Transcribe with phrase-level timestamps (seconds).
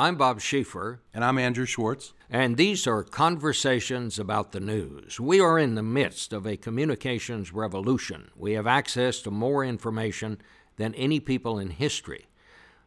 [0.00, 1.00] I'm Bob Schieffer.
[1.12, 2.14] And I'm Andrew Schwartz.
[2.30, 5.20] And these are conversations about the news.
[5.20, 8.30] We are in the midst of a communications revolution.
[8.34, 10.40] We have access to more information
[10.78, 12.28] than any people in history.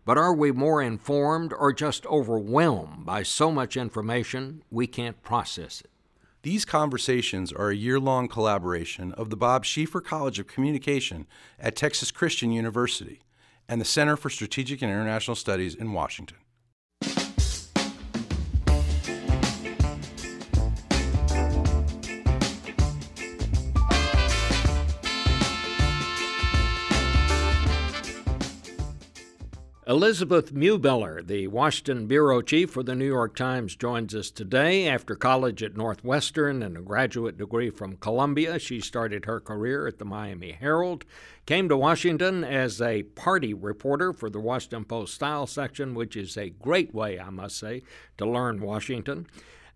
[0.05, 5.81] But are we more informed or just overwhelmed by so much information we can't process
[5.81, 5.91] it?
[6.41, 11.27] These conversations are a year long collaboration of the Bob Schieffer College of Communication
[11.59, 13.21] at Texas Christian University
[13.69, 16.37] and the Center for Strategic and International Studies in Washington.
[29.93, 34.87] Elizabeth Bumiller, the Washington bureau chief for the New York Times, joins us today.
[34.87, 39.99] After college at Northwestern and a graduate degree from Columbia, she started her career at
[39.99, 41.05] the Miami Herald,
[41.45, 46.37] came to Washington as a party reporter for the Washington Post Style section, which is
[46.37, 47.83] a great way, I must say,
[48.17, 49.27] to learn Washington.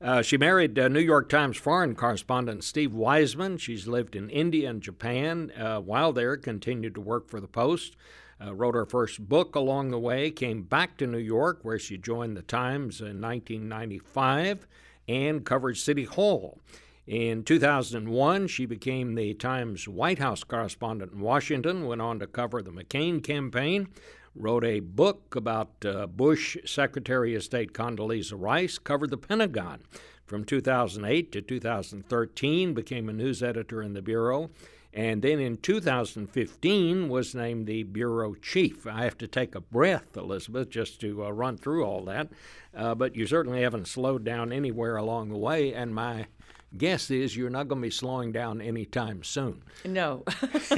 [0.02, 3.60] Uh, she married uh, New York Times foreign correspondent Steve Weisman.
[3.60, 5.52] She's lived in India and Japan.
[5.56, 7.96] Uh, while there, continued to work for the Post.
[8.40, 11.98] Uh, wrote her first book along the way, came back to New York, where she
[11.98, 14.68] joined the Times in 1995
[15.08, 16.60] and covered City Hall.
[17.08, 22.62] In 2001, she became the Times White House correspondent in Washington, went on to cover
[22.62, 23.88] the McCain campaign,
[24.36, 29.80] wrote a book about uh, Bush Secretary of State Condoleezza Rice, covered the Pentagon.
[30.26, 34.50] From 2008 to 2013, became a news editor in the Bureau
[34.94, 38.88] and then in 2015 was named the bureau chief.
[38.88, 42.30] I have to take a breath, Elizabeth, just to uh, run through all that.
[42.76, 46.28] Uh, but you certainly haven't slowed down anywhere along the way, and my
[46.78, 49.62] guess is you're not going to be slowing down anytime soon.
[49.86, 50.24] No.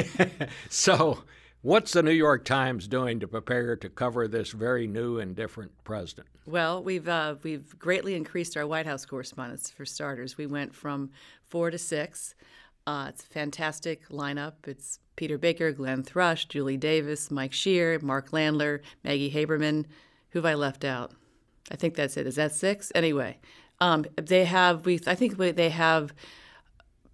[0.70, 1.24] so,
[1.62, 5.72] what's the New York Times doing to prepare to cover this very new and different
[5.84, 6.28] president?
[6.46, 10.38] Well, we've uh, we've greatly increased our White House correspondence for starters.
[10.38, 11.12] We went from
[11.48, 12.36] four to six.
[12.88, 14.54] Uh, it's a fantastic lineup.
[14.66, 19.86] It's Peter Baker, Glenn Thrush, Julie Davis, Mike Shear, Mark Landler, Maggie Haberman.
[20.32, 21.12] Who have I left out?
[21.72, 22.26] I think that's it.
[22.26, 22.92] Is that six?
[22.96, 23.38] Anyway,
[23.80, 24.86] um, they have.
[24.86, 26.14] We I think they have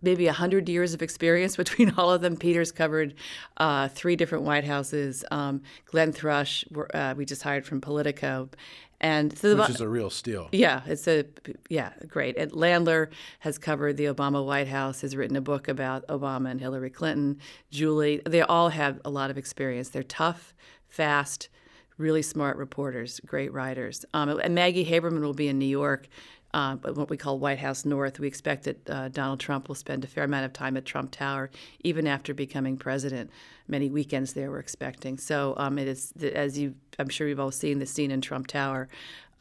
[0.02, 2.38] maybe 100 years of experience between all of them.
[2.38, 3.16] Peter's covered
[3.58, 5.26] uh, three different White Houses.
[5.32, 8.50] Um, Glenn Thrush, uh, we just hired from Politico.
[9.02, 10.50] And so the, which is a real steal.
[10.52, 11.26] Yeah, it's a
[11.70, 12.38] yeah great.
[12.38, 16.60] And Landler has covered the Obama White House, has written a book about Obama and
[16.60, 17.40] Hillary Clinton.
[17.72, 19.90] Julie, they all have a lot of experience.
[19.90, 20.54] They're tough,
[20.88, 21.50] fast,
[21.98, 24.06] really smart reporters, great writers.
[24.14, 26.08] Um, and Maggie Haberman will be in New York
[26.56, 28.18] uh, what we call White House North.
[28.18, 31.12] We expect that uh, Donald Trump will spend a fair amount of time at Trump
[31.12, 31.52] Tower,
[31.82, 33.30] even after becoming president.
[33.68, 35.18] Many weekends there we're expecting.
[35.18, 38.48] So um, it is, as you, I'm sure you've all seen the scene in Trump
[38.48, 38.88] Tower.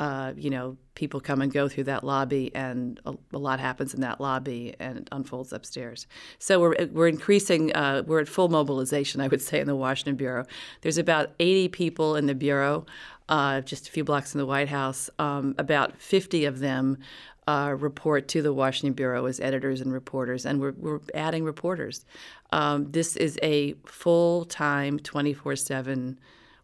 [0.00, 3.94] Uh, you know, people come and go through that lobby, and a, a, lot happens
[3.94, 6.08] in that lobby, and it unfolds upstairs.
[6.40, 7.72] So we're we're increasing.
[7.72, 10.46] Uh, we're at full mobilization, I would say, in the Washington bureau.
[10.80, 12.86] There's about 80 people in the bureau
[13.28, 15.10] uh, just a few blocks from the White House.
[15.18, 16.98] Um, about 50 of them
[17.46, 22.04] uh, report to the Washington Bureau as editors and reporters, and we're, we're adding reporters.
[22.52, 26.18] Um, this is a full time, 24 7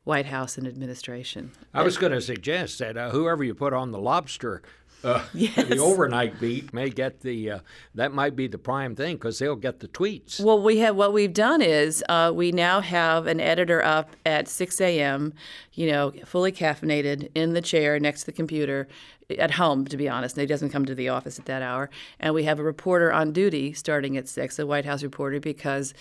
[0.05, 1.53] White House and administration.
[1.75, 4.63] I was going to suggest that uh, whoever you put on the lobster
[5.05, 5.69] uh, yes.
[5.69, 7.59] the overnight beat may get the uh,
[7.95, 10.41] that might be the prime thing because they'll get the tweets.
[10.41, 14.49] Well, we have what we've done is uh, we now have an editor up at
[14.49, 15.35] 6 a.m.
[15.75, 18.89] You know, fully caffeinated in the chair next to the computer,
[19.39, 20.37] at home, to be honest.
[20.37, 21.91] And he doesn't come to the office at that hour.
[22.19, 25.95] And we have a reporter on duty starting at six, a White House reporter, because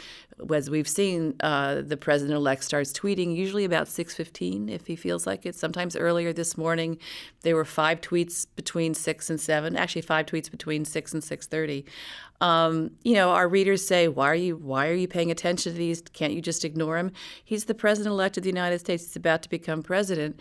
[0.54, 5.46] as we've seen, uh, the president-elect starts tweeting usually about 6:15 if he feels like
[5.46, 5.56] it.
[5.56, 6.98] Sometimes earlier this morning,
[7.42, 9.76] there were five tweets between six and seven.
[9.76, 11.86] Actually, five tweets between six and 6:30.
[12.42, 15.78] Um, you know, our readers say, "Why are you Why are you paying attention to
[15.78, 16.02] these?
[16.14, 17.12] Can't you just ignore him?
[17.44, 19.04] He's the president-elect of the United States.
[19.04, 20.40] He's about to become president."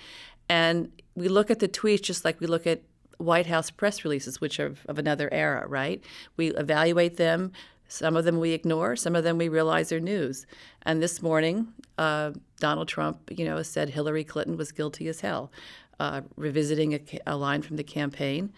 [0.49, 2.82] And we look at the tweets just like we look at
[3.19, 6.03] White House press releases, which are of another era, right?
[6.37, 7.53] We evaluate them.
[7.88, 8.97] Some of them we ignore.
[8.97, 10.47] Some of them we realize are news.
[10.82, 15.50] And this morning, uh, Donald Trump, you know, said Hillary Clinton was guilty as hell,
[15.99, 18.53] uh, revisiting a, a, line from the campaign.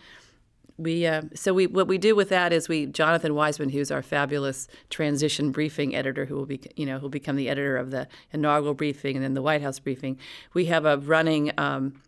[0.77, 4.03] We uh, so we what we do with that is we Jonathan Weisman, who's our
[4.03, 7.91] fabulous transition briefing editor, who will be you know who will become the editor of
[7.91, 10.19] the inaugural briefing and then the White House briefing.
[10.55, 11.53] We have a running.
[11.59, 12.01] Um,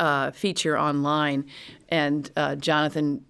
[0.00, 1.46] uh, feature online,
[1.88, 3.24] and uh, Jonathan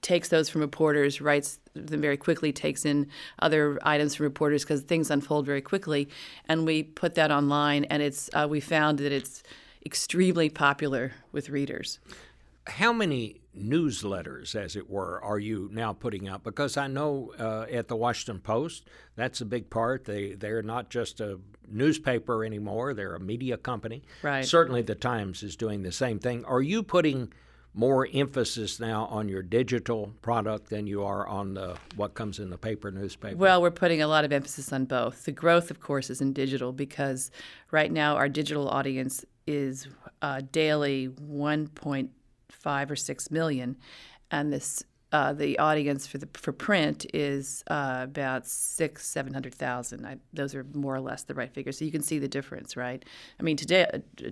[0.00, 3.08] takes those from reporters, writes them very quickly, takes in
[3.38, 6.08] other items from reporters because things unfold very quickly,
[6.48, 7.84] and we put that online.
[7.84, 9.42] And it's uh, we found that it's
[9.84, 11.98] extremely popular with readers.
[12.66, 16.42] How many newsletters, as it were, are you now putting out?
[16.42, 20.04] Because I know uh, at the Washington Post, that's a big part.
[20.04, 21.38] They they're not just a
[21.68, 24.02] newspaper anymore; they're a media company.
[24.22, 24.44] Right.
[24.44, 26.44] Certainly, the Times is doing the same thing.
[26.44, 27.32] Are you putting
[27.74, 32.50] more emphasis now on your digital product than you are on the what comes in
[32.50, 33.36] the paper newspaper?
[33.36, 35.24] Well, we're putting a lot of emphasis on both.
[35.24, 37.30] The growth, of course, is in digital because
[37.70, 39.88] right now our digital audience is
[40.20, 41.10] uh, daily
[42.64, 43.76] 1.5 or 6 million,
[44.30, 44.82] and this
[45.12, 50.20] uh, the audience for the for print is uh, about six seven hundred thousand.
[50.32, 51.78] Those are more or less the right figures.
[51.78, 53.04] So you can see the difference, right?
[53.38, 53.86] I mean, today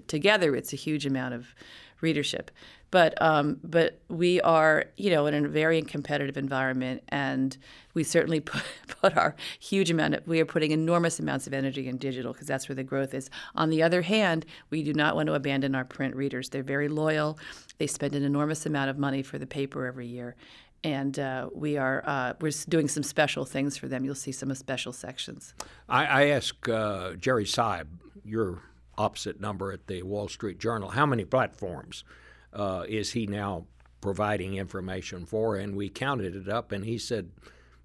[0.07, 1.55] together it's a huge amount of
[2.01, 2.51] readership,
[2.91, 7.57] but um, but we are you know in a very competitive environment, and
[7.95, 11.89] we certainly put, put our huge amount of we are putting enormous amounts of energy
[11.89, 13.31] in digital because that's where the growth is.
[13.55, 16.49] On the other hand, we do not want to abandon our print readers.
[16.49, 17.39] They're very loyal.
[17.79, 20.37] They spend an enormous amount of money for the paper every year
[20.83, 24.05] and uh, we are uh, we're doing some special things for them.
[24.05, 25.55] You'll see some special sections.
[25.89, 27.87] I, I uh, Jerry Seib,
[28.25, 28.63] your
[28.99, 32.05] opposite number at the Wall Street Journal, how many platforms
[32.53, 33.67] uh, is he now
[34.01, 35.57] providing information for?
[35.57, 37.31] And we counted it up, and he said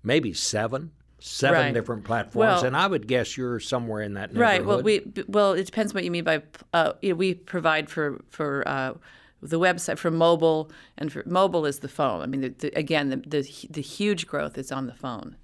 [0.03, 0.91] maybe seven.
[1.17, 1.73] Seven right.
[1.73, 4.41] different platforms, well, and I would guess you're somewhere in that neighborhood.
[4.41, 4.65] Right.
[4.65, 6.43] Well, we well it depends what you mean by
[6.73, 8.93] uh, you know, we provide for for uh,
[9.41, 12.21] the website for mobile and for mobile is the phone.
[12.21, 15.37] I mean, the, the, again, the, the, the huge growth is on the phone,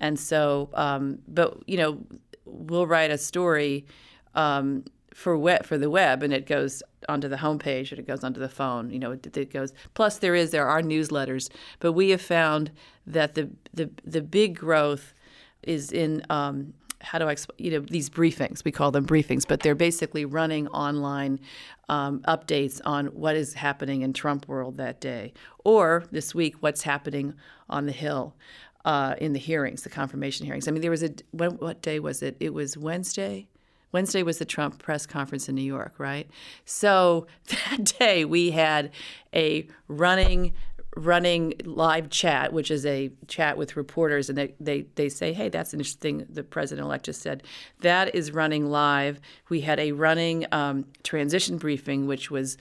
[0.00, 1.98] and so, um, but you know,
[2.44, 3.86] we'll write a story
[4.34, 4.84] um,
[5.14, 8.40] for web for the web, and it goes onto the homepage and it goes onto
[8.40, 8.90] the phone.
[8.90, 9.72] You know, it, it, goes.
[9.94, 12.70] Plus, there is there are newsletters, but we have found
[13.06, 15.14] that the the the big growth
[15.62, 17.56] is in um, how do I explain?
[17.58, 18.64] You know, these briefings.
[18.64, 21.40] We call them briefings, but they're basically running online
[21.88, 25.32] um, updates on what is happening in Trump world that day,
[25.64, 27.34] or this week, what's happening
[27.68, 28.34] on the Hill.
[28.82, 30.66] Uh, in the hearings, the confirmation hearings.
[30.66, 32.34] I mean, there was a what, what day was it?
[32.40, 33.46] It was Wednesday.
[33.92, 36.28] Wednesday was the Trump press conference in New York, right?
[36.64, 38.90] So that day we had
[39.34, 40.52] a running
[40.96, 45.48] running live chat, which is a chat with reporters, and they, they, they say, hey,
[45.48, 47.42] that's an interesting, the president elect just said.
[47.80, 49.20] That is running live.
[49.48, 52.56] We had a running um, transition briefing, which was,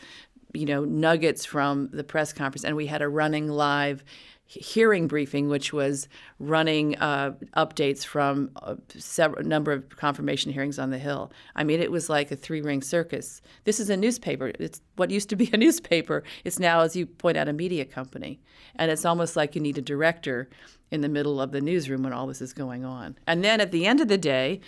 [0.53, 4.03] you know, nuggets from the press conference, and we had a running live
[4.51, 6.07] hearing briefing, which was
[6.39, 11.31] running uh, updates from a several number of confirmation hearings on the Hill.
[11.55, 13.43] I mean, it was like a three ring circus.
[13.65, 14.51] This is a newspaper.
[14.59, 16.23] It's what used to be a newspaper.
[16.43, 18.39] It's now, as you point out, a media company,
[18.75, 20.49] and it's almost like you need a director
[20.89, 23.17] in the middle of the newsroom when all this is going on.
[23.27, 24.61] And then at the end of the day,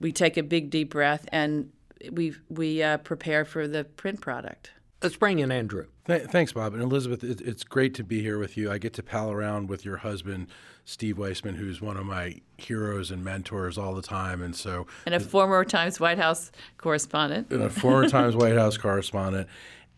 [0.00, 1.70] we take a big deep breath and
[2.12, 4.72] we we uh, prepare for the print product.
[5.04, 5.86] Let's bring in Andrew.
[6.06, 6.72] Th- thanks, Bob.
[6.72, 8.72] And Elizabeth, it, it's great to be here with you.
[8.72, 10.48] I get to pal around with your husband,
[10.86, 14.40] Steve Weisman, who's one of my heroes and mentors all the time.
[14.40, 18.78] And so, and a former Times White House correspondent, and a former Times White House
[18.78, 19.46] correspondent,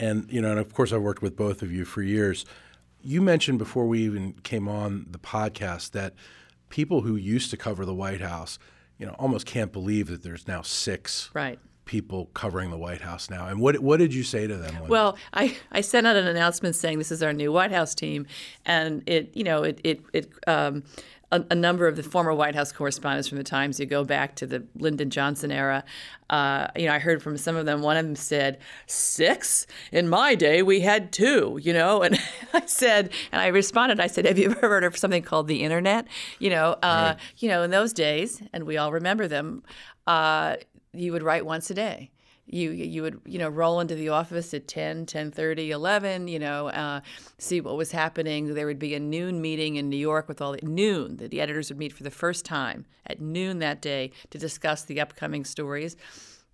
[0.01, 2.45] and you know, and of course, I've worked with both of you for years.
[3.01, 6.15] You mentioned before we even came on the podcast that
[6.69, 8.59] people who used to cover the White House,
[8.99, 13.31] you know, almost can't believe that there's now six right people covering the White House
[13.31, 13.47] now.
[13.47, 14.89] And what what did you say to them?
[14.89, 18.27] Well, I, I sent out an announcement saying this is our new White House team,
[18.67, 20.83] and it you know it it, it um,
[21.33, 23.81] a, a, number of the former White House correspondents from the Times.
[23.81, 25.85] You go back to the Lyndon Johnson era.
[26.31, 27.83] Uh, you know, I heard from some of them.
[27.83, 29.67] One of them said, six?
[29.91, 32.03] In my day, we had two, you know?
[32.03, 32.17] And
[32.55, 35.65] I said, and I responded, I said, have you ever heard of something called the
[35.65, 36.07] internet?
[36.39, 37.17] You know, uh, right.
[37.39, 39.65] you know, in those days, and we all remember them,
[40.07, 40.57] uh,
[40.99, 42.11] you would write once a day.
[42.47, 46.39] You you would you know roll into the office at 10 10 30 11 you
[46.39, 47.01] know uh,
[47.39, 48.55] see what was happening.
[48.55, 51.41] There would be a noon meeting in new york with all the noon that the
[51.41, 55.45] editors would meet for the first time at noon that day to discuss the upcoming
[55.45, 55.97] stories.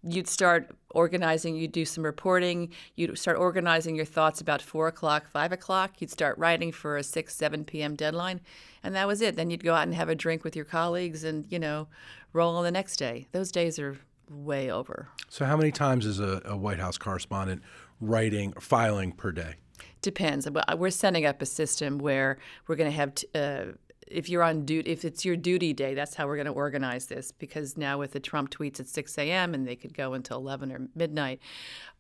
[0.03, 5.29] You'd start organizing you'd do some reporting you'd start organizing your thoughts about 4 o'clock
[5.29, 6.01] 5 o'clock.
[6.01, 8.41] You'd start writing for a 6 7 p.m deadline
[8.83, 9.37] and that was it.
[9.37, 11.89] Then you'd go out and have a drink with your colleagues and you know
[12.33, 13.27] roll on the next day.
[13.33, 13.99] Those days are
[14.33, 15.09] way over.
[15.29, 17.62] So, how many times is a, a White House correspondent
[18.01, 19.55] writing, filing per day?
[20.01, 20.49] Depends.
[20.77, 23.15] We're setting up a system where we're going to have.
[23.15, 23.65] T- uh,
[24.09, 27.07] if you're on duty, if it's your duty day, that's how we're going to organize
[27.07, 27.33] this.
[27.33, 29.55] Because now with the Trump tweets at 6 a.m.
[29.55, 31.41] and they could go until 11 or midnight,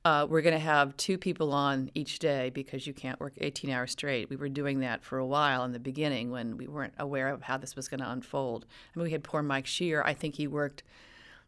[0.04, 3.70] uh, we're going to have two people on each day because you can't work 18
[3.70, 4.28] hours straight.
[4.28, 7.42] We were doing that for a while in the beginning when we weren't aware of
[7.42, 8.66] how this was going to unfold.
[8.94, 10.02] I mean, we had poor Mike Shear.
[10.04, 10.82] I think he worked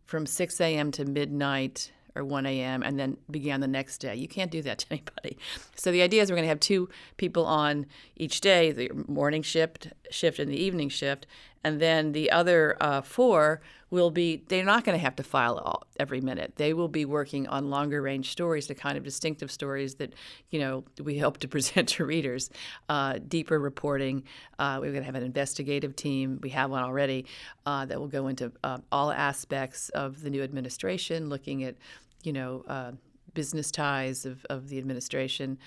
[0.04, 0.90] from 6 a.m.
[0.92, 2.82] to midnight or 1 a.m.
[2.82, 4.14] and then began the next day.
[4.14, 5.38] You can't do that to anybody.
[5.74, 9.42] So the idea is we're going to have two people on each day, the morning
[9.42, 11.26] shift, shift and the evening shift,
[11.64, 15.56] and then the other uh, four will be they're not going to have to file
[15.58, 16.54] all, every minute.
[16.56, 20.14] They will be working on longer range stories the kind of distinctive stories that
[20.50, 22.50] you know we hope to present to readers.
[22.88, 24.24] Uh, deeper reporting
[24.58, 27.24] uh, we're going to have an investigative team we have one already
[27.66, 31.76] uh, that will go into uh, all aspects of the new administration looking at
[32.22, 32.92] you know uh,
[33.34, 35.58] business ties of, of the administration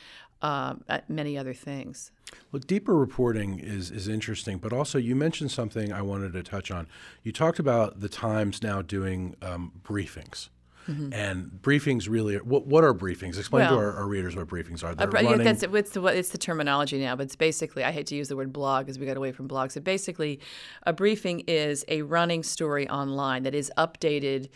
[0.42, 2.12] um, many other things.
[2.52, 6.72] Well, deeper reporting is is interesting, but also you mentioned something I wanted to touch
[6.72, 6.88] on.
[7.24, 10.50] You talked about the Times now doing um, briefings.
[10.90, 11.14] Mm-hmm.
[11.14, 13.38] And briefings really, are, what, what are briefings?
[13.38, 14.96] Explain well, to our, our, readers what briefings are.
[14.96, 15.44] They're running...
[15.44, 18.38] that's, it's, the, it's the terminology now, but it's basically, I hate to use the
[18.38, 19.74] word blog because we got away from blogs.
[19.74, 20.40] So basically,
[20.84, 24.48] a briefing is a running story online that is updated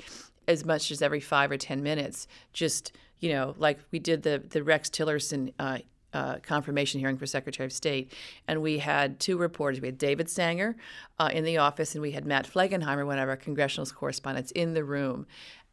[0.48, 4.44] as much as every five or 10 minutes, just you know, like we did the
[4.50, 5.78] the Rex Tillerson uh,
[6.14, 8.14] uh, confirmation hearing for Secretary of State,
[8.48, 9.80] and we had two reporters.
[9.80, 10.76] We had David Sanger
[11.20, 14.74] uh, in the office, and we had Matt Flegenheimer, one of our congressional correspondents, in
[14.74, 15.26] the room.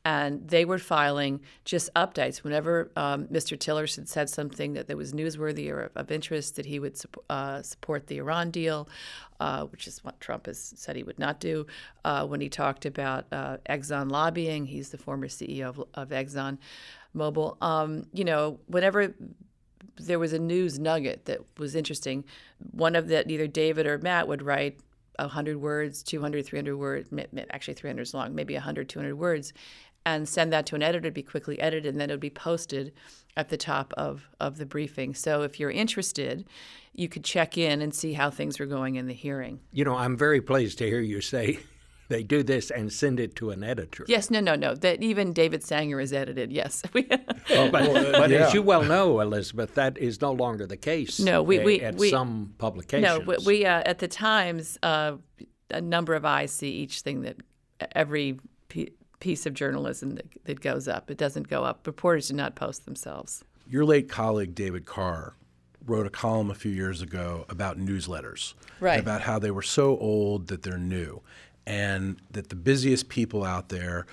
[0.09, 3.59] And they were filing just updates whenever um, Mr.
[3.59, 6.99] Tillerson said something that, that was newsworthy or of interest, that he would
[7.29, 8.89] uh, support the Iran deal,
[9.39, 11.67] uh, which is what Trump has said he would not do.
[12.07, 16.57] Uh, when he talked about uh, Exxon lobbying, he's the former CEO of, of Exxon
[17.13, 17.59] mobile.
[17.61, 19.15] Um, you know, whenever
[19.99, 22.25] there was a news nugget that was interesting,
[22.71, 24.81] one of that either David or Matt would write
[25.19, 27.11] 100 words, 200, 300 words,
[27.51, 29.53] actually 300 is long, maybe 100, 200 words,
[30.07, 32.31] and send that to an editor to be quickly edited, and then it would be
[32.31, 32.93] posted
[33.37, 35.15] at the top of, of the briefing.
[35.15, 36.45] So if you're interested,
[36.93, 39.61] you could check in and see how things were going in the hearing.
[39.73, 41.61] You know, I'm very pleased to hear you say
[42.09, 44.05] they do this and send it to an editor.
[44.09, 44.75] Yes, no, no, no.
[44.75, 46.51] That even David Sanger is edited.
[46.51, 46.83] Yes.
[46.95, 47.73] well, but,
[48.13, 48.47] but yeah.
[48.47, 51.21] as you well know, Elizabeth, that is no longer the case.
[51.21, 53.27] No, we, we at we, some publications.
[53.27, 55.13] No, we uh, at the Times, uh,
[55.71, 57.37] a number of eyes see each thing that
[57.95, 58.41] every
[59.21, 61.11] piece of journalism that, that goes up.
[61.11, 61.87] It doesn't go up.
[61.87, 63.45] Reporters do not post themselves.
[63.69, 65.35] Your late colleague David Carr
[65.85, 69.01] wrote a column a few years ago about newsletters, right?
[69.01, 71.23] About how they were so old that they're new
[71.67, 74.07] and that the busiest people out there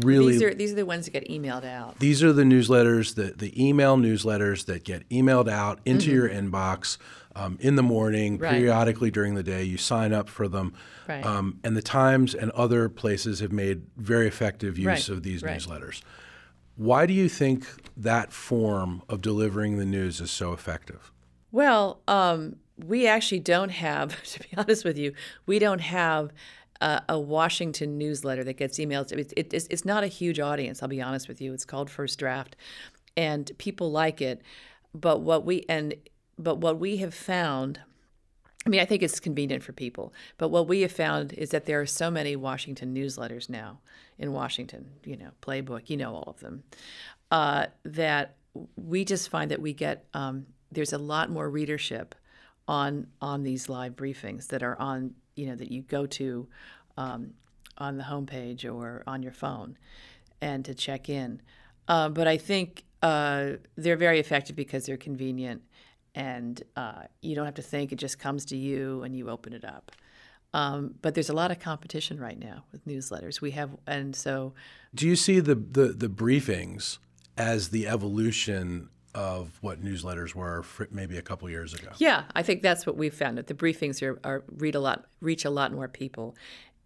[0.00, 1.98] really these are these are the ones that get emailed out.
[1.98, 6.14] These are the newsletters, the the email newsletters that get emailed out into mm-hmm.
[6.14, 6.98] your inbox
[7.34, 8.52] um, in the morning, right.
[8.52, 9.62] periodically during the day.
[9.62, 10.74] You sign up for them,
[11.08, 11.24] right.
[11.24, 15.08] um, and the Times and other places have made very effective use right.
[15.08, 16.02] of these newsletters.
[16.76, 21.12] Why do you think that form of delivering the news is so effective?
[21.50, 25.12] Well, um, we actually don't have, to be honest with you,
[25.46, 26.32] we don't have
[26.80, 29.12] a, a Washington newsletter that gets emailed.
[29.12, 30.82] It, it, it's, it's not a huge audience.
[30.82, 31.52] I'll be honest with you.
[31.52, 32.56] It's called First Draft,
[33.16, 34.42] and people like it.
[34.94, 35.94] But what we and
[36.38, 37.80] but what we have found.
[38.64, 41.66] I mean, I think it's convenient for people, but what we have found is that
[41.66, 43.80] there are so many Washington newsletters now
[44.20, 46.62] in Washington, you know, Playbook, you know all of them,
[47.32, 48.36] uh, that
[48.76, 52.14] we just find that we get um, there's a lot more readership
[52.68, 56.46] on on these live briefings that are on you know that you go to
[56.96, 57.34] um,
[57.78, 59.76] on the homepage or on your phone
[60.40, 61.40] and to check in.
[61.88, 65.62] Uh, but I think uh, they're very effective because they're convenient
[66.14, 69.52] and uh, you don't have to think; it just comes to you and you open
[69.52, 69.92] it up.
[70.54, 73.40] Um, but there's a lot of competition right now with newsletters.
[73.40, 74.52] We have, and so.
[74.94, 76.98] Do you see the the, the briefings
[77.36, 81.88] as the evolution of what newsletters were maybe a couple years ago.
[81.98, 83.36] Yeah, I think that's what we've found.
[83.38, 86.34] That the briefings are, are read a lot, reach a lot more people,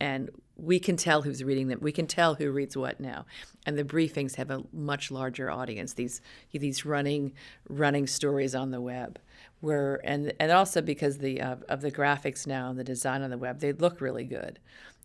[0.00, 1.78] and we can tell who's reading them.
[1.80, 3.26] We can tell who reads what now,
[3.66, 5.92] and the briefings have a much larger audience.
[5.92, 6.20] These
[6.52, 7.32] these running
[7.68, 9.18] running stories on the web,
[9.60, 13.30] where and and also because the uh, of the graphics now and the design on
[13.30, 14.58] the web, they look really good.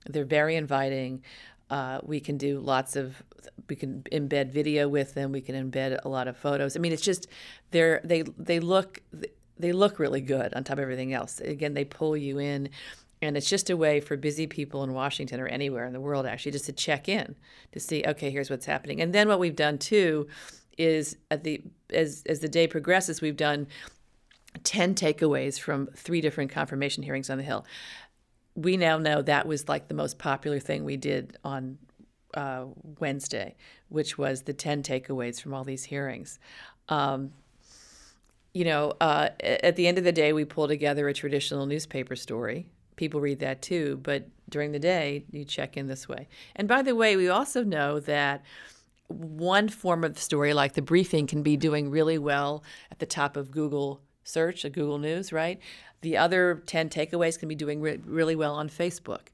[0.06, 1.22] They're very inviting.
[1.70, 3.22] Uh, we can do lots of
[3.70, 5.32] we can embed video with them.
[5.32, 6.76] We can embed a lot of photos.
[6.76, 7.28] I mean, it's just
[7.72, 9.02] they're they they look
[9.62, 11.40] they look really good on top of everything else.
[11.40, 12.70] Again, they pull you in,
[13.22, 16.26] and it's just a way for busy people in Washington or anywhere in the world
[16.26, 17.36] actually just to check in
[17.72, 19.02] to see okay, here's what's happening.
[19.02, 20.28] And then what we've done too
[20.78, 21.62] is at the
[21.92, 23.68] as as the day progresses, we've done
[24.64, 27.66] 10 takeaways from three different confirmation hearings on the Hill
[28.56, 31.78] we now know that was like the most popular thing we did on
[32.34, 32.66] uh,
[33.00, 33.56] Wednesday,
[33.90, 36.40] which was the 10 takeaways from all these hearings.
[36.90, 37.32] Um,
[38.54, 42.16] you know, uh, at the end of the day, we pull together a traditional newspaper
[42.16, 42.68] story.
[42.96, 46.28] People read that too, but during the day, you check in this way.
[46.56, 48.44] And by the way, we also know that
[49.08, 53.06] one form of the story, like the briefing, can be doing really well at the
[53.06, 55.60] top of Google search, at Google News, right?
[56.02, 59.28] The other 10 takeaways can be doing re- really well on Facebook.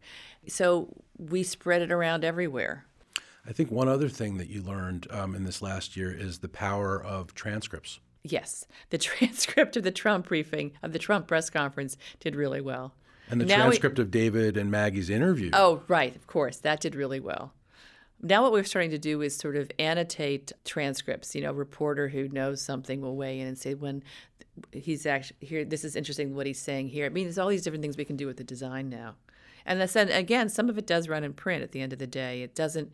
[0.48, 2.86] So we spread it around everywhere.
[3.46, 6.50] I think one other thing that you learned um, in this last year is the
[6.50, 8.00] power of transcripts.
[8.24, 12.94] Yes, the transcript of the Trump briefing, of the Trump press conference, did really well.
[13.30, 15.52] And the Now transcript of David and Maggie's interview.
[15.54, 17.54] Oh, right, of course, that did really well.
[18.22, 21.36] Now, what we're starting to do is sort of annotate transcripts.
[21.36, 24.04] You know, a reporter who knows something will weigh in and say, when
[24.72, 27.06] he's actually here, this is interesting what he's saying here.
[27.06, 29.16] I mean, there's all these different things we can do with the design now.
[29.68, 32.00] And that's, and again, some of it does run in print at the end of
[32.00, 32.42] the day.
[32.42, 32.92] It doesn't.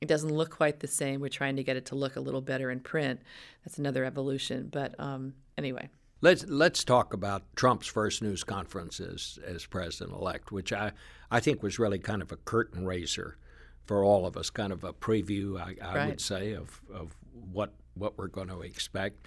[0.00, 1.20] It doesn't look quite the same.
[1.20, 3.20] We're trying to get it to look a little better in print.
[3.66, 4.70] That's another evolution.
[4.72, 5.90] But um, anyway,
[6.22, 10.92] Let's let's talk about Trump's first news conference as, as president elect, which I,
[11.30, 13.38] I think was really kind of a curtain raiser
[13.86, 16.08] for all of us, kind of a preview, I, I Right.
[16.08, 17.16] would say, of, of
[17.52, 19.26] what what we're going to expect.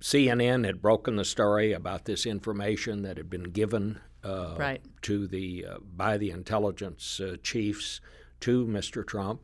[0.00, 4.80] CNN had broken the story about this information that had been given uh, Right.
[5.02, 8.00] to the uh, by the intelligence uh, chiefs
[8.40, 9.04] to Mr.
[9.04, 9.40] Trump.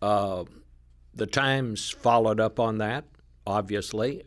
[0.00, 0.44] Uh,
[1.14, 3.04] the Times followed up on that,
[3.46, 4.22] obviously.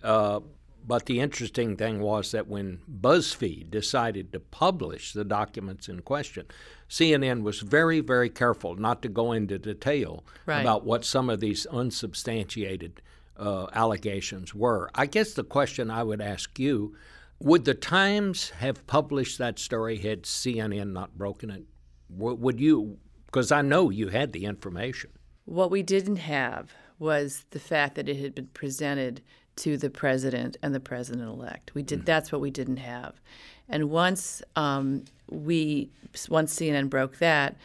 [0.88, 6.46] But the interesting thing was that when BuzzFeed decided to publish the documents in question,
[6.90, 10.62] CNN was very, very careful not to go into detail Right.
[10.62, 13.02] about what some of these unsubstantiated
[13.38, 14.90] uh, allegations were.
[14.94, 16.96] I guess the question I would ask you
[17.40, 21.64] would the Times have published that story had CNN not broken it?
[22.10, 22.98] Would you?
[23.26, 25.10] Because I know you had the information.
[25.44, 29.22] What we didn't have was the fact that it had been presented
[29.58, 31.74] to the president and the president elect.
[31.74, 32.06] We did.
[32.06, 33.22] That's what we didn't have.
[33.70, 35.90] And once um, we,
[36.30, 37.56] once CNN broke that,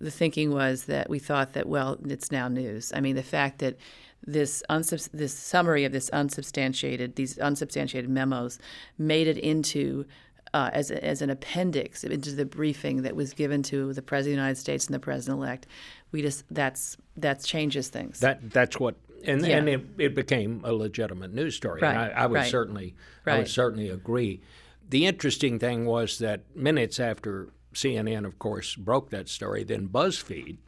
[0.00, 2.92] the thinking was that we thought that well, it's now news.
[2.94, 3.76] I mean, the fact that
[4.26, 8.58] this unsubs- this summary of this unsubstantiated these unsubstantiated memos
[8.96, 10.06] made it into
[10.54, 14.34] uh, as, a, as an appendix into the briefing that was given to the president
[14.34, 15.66] of the United States and the president elect.
[16.12, 18.20] We just that's that changes things.
[18.20, 18.94] That that's what,
[19.26, 19.58] and Yeah.
[19.58, 21.80] and it, it became a legitimate news story.
[21.82, 22.94] And Right, I, I would right, certainly,
[23.26, 24.40] I would certainly agree.
[24.88, 30.58] The interesting thing was that minutes after CNN, of course, broke that story, then BuzzFeed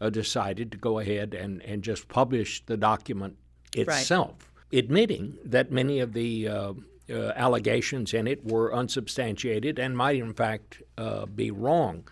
[0.00, 3.36] uh, decided to go ahead and and just publish the document
[3.74, 6.72] itself, admitting that many of the uh,
[7.10, 12.08] uh, allegations in it were unsubstantiated and might, in fact, uh, be wrong.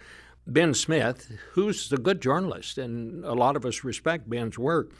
[0.46, 4.92] Ben Smith, who's a good journalist, and a lot of us respect Ben's work,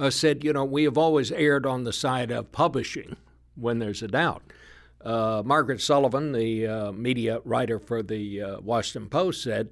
[0.00, 3.16] uh, said, you know, we have always erred on the side of publishing
[3.54, 4.42] when there's a doubt.
[5.04, 9.68] Uh, Margaret Sullivan, the uh, media writer for the uh, Washington Post, said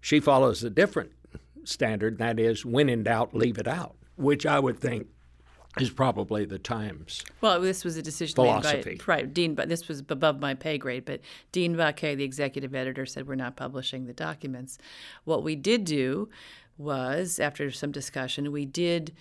[0.00, 1.10] she follows a different
[1.64, 5.08] standard, that is, when in doubt, leave it out, which I would think
[5.80, 7.24] is probably the Times.
[7.40, 8.90] Well, this was a decision Philosophy.
[8.90, 11.04] made by right Dean, but this was above my pay grade.
[11.04, 14.78] But Dean Baquet, the executive editor, said we're not publishing the documents.
[15.24, 16.28] What we did do
[16.78, 19.12] was, after some discussion, we did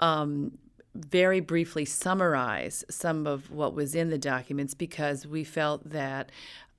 [0.00, 0.58] um,
[0.94, 6.30] very briefly summarize some of what was in the documents because we felt that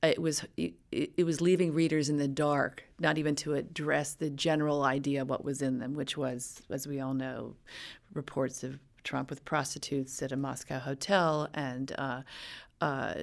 [0.02, 4.30] it was it, it was leaving readers in the dark, not even to address the
[4.30, 7.56] general idea of what was in them, which was, as we all know,
[8.14, 12.22] reports of Trump with prostitutes at a Moscow hotel and uh,
[12.82, 13.14] uh,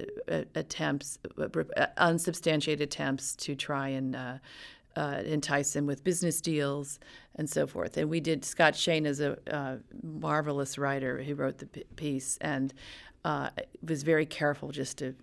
[0.54, 4.38] attempts, uh, unsubstantiated attempts to try and uh,
[4.96, 6.98] uh, entice him with business deals
[7.34, 7.96] and so forth.
[7.96, 8.44] And we did.
[8.44, 12.72] Scott Shane is a uh, marvelous writer who wrote the p- piece and
[13.24, 13.50] uh,
[13.86, 15.14] was very careful just to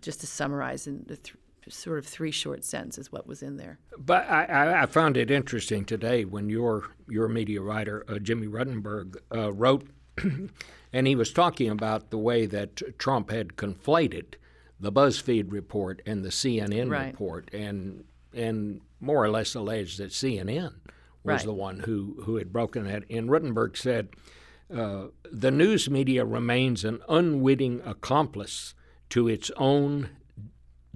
[0.00, 1.36] just to summarize in the th-
[1.68, 3.78] sort of three short sentences what was in there.
[3.98, 9.16] But I, I, found it interesting today when your your media writer uh, Jimmy Rutenberg
[9.34, 9.88] uh, wrote,
[10.92, 14.34] and he was talking about the way that Trump had conflated
[14.78, 17.06] the BuzzFeed report and the CNN Right.
[17.06, 20.74] report, and and more or less alleged that CNN
[21.22, 21.44] was Right.
[21.44, 23.04] the one who who had broken that.
[23.10, 24.08] And Rutenberg said.
[24.68, 28.74] Uh, the news media remains an unwitting accomplice
[29.08, 30.10] to its own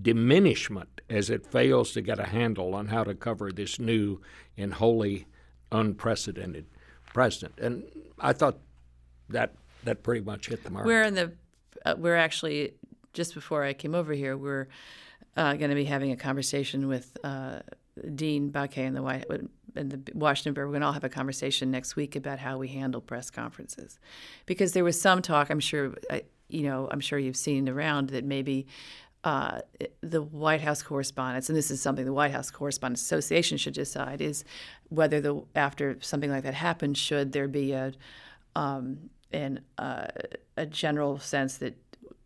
[0.01, 4.21] diminishment as it fails to get a handle on how to cover this new
[4.57, 5.27] and wholly
[5.71, 6.67] unprecedented
[7.13, 7.59] president.
[7.61, 7.85] And
[8.19, 8.59] I thought
[9.29, 10.87] that that pretty much hit the mark.
[10.87, 11.33] We're in the
[11.85, 12.75] uh, we're actually
[13.13, 14.69] just before I came over here, we're
[15.37, 17.61] uh, going to be having a conversation with uh,
[18.15, 19.27] Dean Baquet and the White
[19.77, 20.69] and the Washington Bureau.
[20.69, 23.99] We're going to all have a conversation next week about how we handle press conferences,
[24.47, 25.51] because there was some talk.
[25.51, 25.95] I'm sure
[26.49, 26.89] you know.
[26.91, 28.67] I'm sure you've seen around that maybe.
[29.23, 29.61] Uh,
[30.01, 34.23] the White House correspondents, and this is something the White House Correspondents Association should decide,
[34.23, 34.45] is
[34.89, 37.93] whether the after something like that happens, should there be a
[38.57, 39.11] um,
[39.77, 40.07] uh,
[40.57, 41.75] a general sense that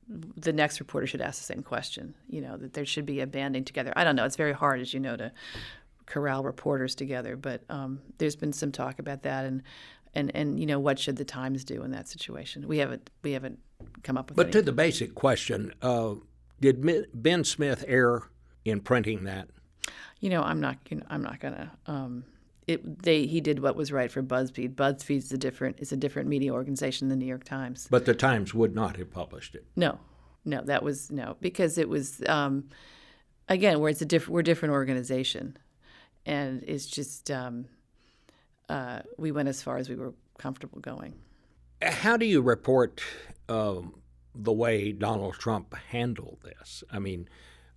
[0.08, 2.14] the next reporter should ask the same question.
[2.28, 3.92] You know that there should be a banding together.
[3.96, 4.24] I don't know.
[4.24, 5.32] It's very hard, as you know, to
[6.06, 7.36] corral reporters together.
[7.36, 9.62] But um, there's been some talk about that, and
[10.14, 12.66] and and you know what should the Times do in that situation?
[12.68, 13.58] We haven't we haven't
[14.02, 14.36] come up with.
[14.36, 14.52] But any.
[14.52, 16.14] to the basic question, uh,
[16.60, 18.22] did Ben Smith err
[18.64, 19.48] in printing that?
[20.20, 20.78] You know, I'm not.
[20.88, 21.72] You know, I'm not gonna.
[21.86, 22.24] Um,
[22.66, 24.74] it, they he did what was right for BuzzFeed.
[24.74, 27.86] BuzzFeed's a different is a different media organization than the New York Times.
[27.90, 29.66] But the Times would not have published it.
[29.76, 29.98] No,
[30.44, 32.68] no, that was no because it was um,
[33.48, 35.56] again where it's a different we're a different organization,
[36.24, 37.66] and it's just um,
[38.68, 41.14] uh, we went as far as we were comfortable going.
[41.82, 43.02] How do you report
[43.48, 44.00] um,
[44.34, 46.82] the way Donald Trump handled this?
[46.90, 47.28] I mean.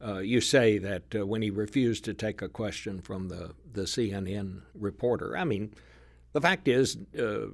[0.05, 3.81] Uh, you say that uh, when he refused to take a question from the, the
[3.81, 5.35] CNN reporter.
[5.35, 5.73] I mean,
[6.33, 7.47] the fact is, uh,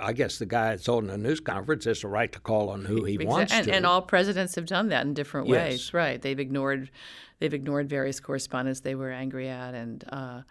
[0.00, 2.84] I guess the guy that's holding a news conference has the right to call on
[2.84, 3.72] who he Exa- wants and, to.
[3.74, 5.54] and all presidents have done that in different Yes.
[5.70, 6.20] ways, right?
[6.20, 6.90] They've ignored,
[7.38, 10.42] they've ignored various correspondents they were angry at, and uh,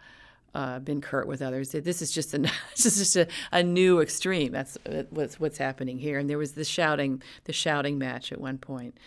[0.54, 1.70] uh, been curt with others.
[1.70, 2.38] This is just a,
[2.76, 4.50] this is just a, a new extreme.
[4.50, 4.76] That's
[5.10, 6.18] what's what's happening here.
[6.18, 8.98] And there was the shouting, the shouting match at one point.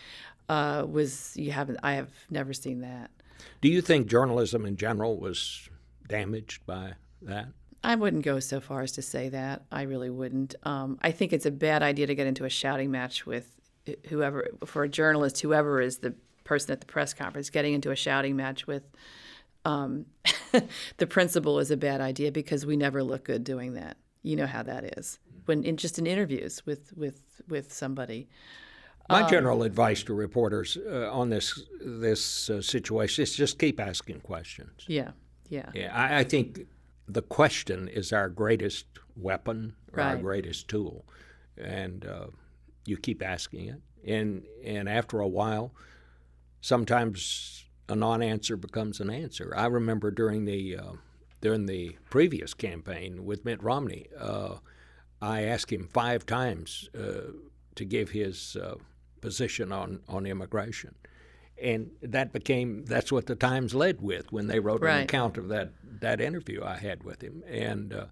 [0.48, 1.78] Uh, was you haven't?
[1.82, 3.10] I have never seen that.
[3.60, 5.68] Do you think journalism in general was
[6.08, 7.48] damaged by that?
[7.84, 9.62] I wouldn't go so far as to say that.
[9.72, 10.54] I really wouldn't.
[10.62, 13.48] Um, I think it's a bad idea to get into a shouting match with
[14.08, 17.96] whoever, for a journalist, whoever is the person at the press conference, getting into a
[17.96, 18.84] shouting match with
[19.64, 20.06] um,
[20.98, 23.96] the principal is a bad idea because we never look good doing that.
[24.22, 28.28] You know how that is when in just in interviews with with with somebody.
[29.12, 34.20] My general advice to reporters uh, on this this uh, situation is just keep asking
[34.20, 34.84] questions.
[34.86, 35.12] Yeah,
[35.48, 36.66] yeah, Yeah, I, I think
[37.06, 41.04] the question is our greatest weapon or our greatest tool,
[41.56, 42.26] and uh,
[42.86, 45.72] you keep asking it, and and after a while,
[46.60, 49.52] sometimes a non-answer becomes an answer.
[49.56, 50.92] I remember during the uh,
[51.40, 54.56] during the previous campaign with Mitt Romney, uh,
[55.20, 57.32] I asked him five times uh,
[57.74, 58.76] to give his uh,
[59.22, 60.94] position on on immigration.
[61.62, 65.04] And that became that's what the Times led with when they wrote an Right.
[65.04, 67.42] account of that that interview I had with him.
[67.48, 68.06] And uh,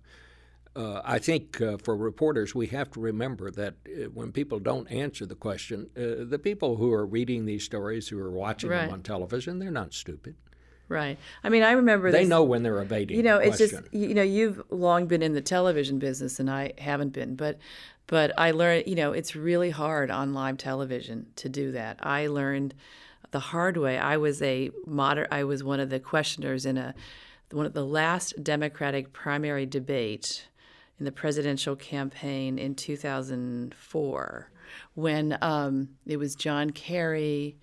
[0.76, 4.86] uh, I think uh, for reporters, we have to remember that uh, when people don't
[4.90, 8.82] answer the question, uh, the people who are reading these stories, who are watching Right.
[8.84, 10.36] them on television, they're not stupid.
[10.88, 11.18] right.
[11.42, 13.16] I mean, I remember They this, know when they're evading.
[13.16, 16.48] you know the it's just you know you've long been in the television business and
[16.50, 17.58] i haven't been but
[18.10, 21.98] but i learned you know it's really hard on live television to do that.
[22.02, 22.74] I learned
[23.30, 23.96] the hard way.
[23.96, 26.94] I was a moder i was one of the questioners in a
[27.52, 30.48] one of the last democratic primary debate
[30.98, 34.50] in the presidential campaign in 2004
[34.94, 37.56] when um, it was john kerry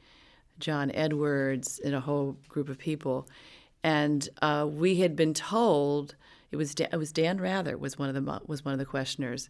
[0.60, 3.27] John Edwards and a whole group of people,
[3.83, 6.15] and uh, we had been told
[6.51, 9.49] it was it was Dan Rather was one of the was one of the questioners,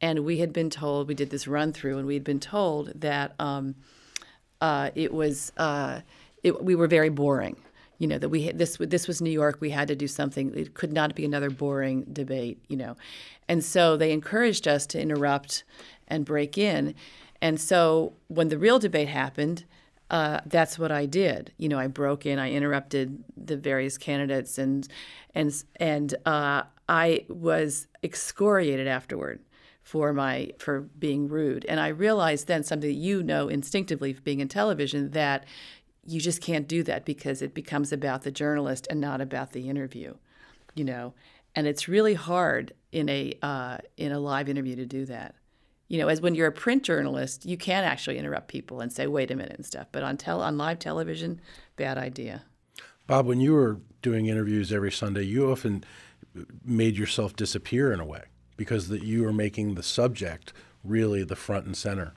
[0.00, 2.92] and we had been told we did this run through and we had been told
[3.00, 3.74] that um,
[4.60, 6.00] uh, it was uh,
[6.42, 7.56] it, we were very boring.
[7.98, 9.58] You know that we this this was New York.
[9.60, 10.56] We had to do something.
[10.56, 12.58] It could not be another boring debate.
[12.68, 12.96] You know,
[13.46, 15.64] and so they encouraged us to interrupt
[16.08, 16.94] and break in.
[17.42, 19.64] And so when the real debate happened,
[20.10, 21.52] uh, that's what I did.
[21.58, 24.88] You know, I broke in, I interrupted the various candidates, and
[25.34, 29.40] and and uh, I was excoriated afterward
[29.90, 31.66] for my for being rude.
[31.68, 35.46] And I realized then something that you know instinctively, being in television, that
[36.06, 39.68] you just can't do that because it becomes about the journalist and not about the
[39.68, 40.14] interview.
[40.76, 41.14] You know,
[41.56, 45.34] and it's really hard in a uh, in a live interview to do that
[45.88, 49.08] you know, as when you're a print journalist, you can actually interrupt people and say,
[49.08, 49.88] "Wait a minute" and stuff.
[49.90, 51.40] But on tel on live television,
[51.74, 52.44] bad idea.
[53.08, 55.82] Bob, when you were doing interviews every Sunday, you often
[56.64, 58.22] made yourself disappear in a way
[58.60, 60.52] because that you are making the subject
[60.84, 62.12] really the front and center.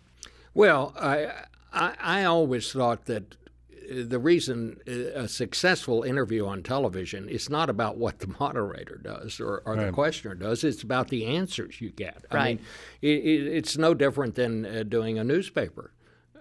[0.53, 1.31] Well, I,
[1.71, 3.35] I I always thought that
[3.71, 8.99] uh, the reason uh, a successful interview on television is not about what the moderator
[9.01, 10.65] does or, or the questioner does.
[10.65, 12.25] It's about the answers you get.
[12.29, 12.57] I Right.
[12.57, 12.65] mean,
[13.01, 15.93] it, it, it's no different than uh, doing a newspaper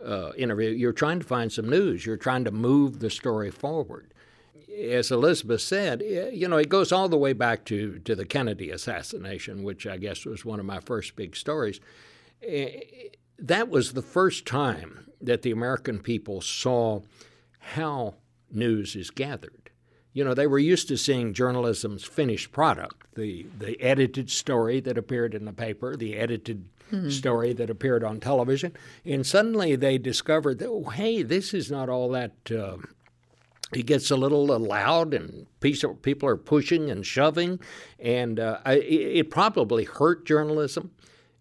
[0.04, 0.70] uh, interview.
[0.70, 2.04] You're trying to find some news.
[2.04, 4.12] You're trying to move the story forward.
[4.80, 8.24] As Elizabeth said, eh, you know, it goes all the way back to, to the
[8.24, 11.80] Kennedy assassination, which I guess was one of my first big stories
[13.42, 17.00] that was the first time that the American people saw
[17.58, 18.14] how
[18.50, 19.70] news is gathered.
[20.12, 24.98] You know, they were used to seeing journalism's finished product, the the edited story that
[24.98, 27.08] appeared in the paper, the edited mm-hmm.
[27.08, 31.88] story that appeared on television, and suddenly they discovered that oh, hey, this is not
[31.88, 32.32] all that.
[32.50, 32.76] Uh,
[33.72, 37.60] it gets a little loud and people are pushing and shoving,
[37.98, 40.90] and uh, it probably hurt journalism.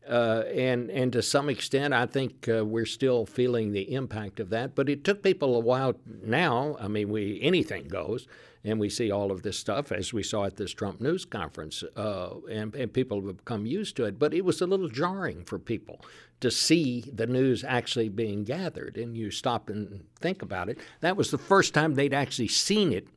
[0.10, 4.50] Uh, and and to some extent, I think uh, we're still feeling the impact of
[4.50, 4.74] that.
[4.76, 5.94] But it took people a while.
[6.24, 8.28] Now, I mean, we anything goes,
[8.63, 11.84] and we see all of this stuff as we saw at this Trump news conference,
[11.96, 14.17] uh, and, and people have become used to it.
[14.17, 16.04] But it was a little jarring for people
[16.41, 20.77] to see the news actually being gathered, and you stop and think about it.
[20.99, 23.08] That was the first time they'd actually seen it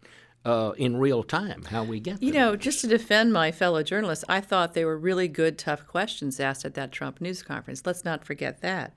[0.44, 4.24] uh, in real time how we get you know just to defend my fellow journalists
[4.28, 7.82] i thought they were really good tough questions asked at that trump news conference.
[7.84, 8.94] Let's not forget that.